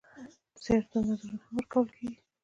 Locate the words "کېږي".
1.95-2.17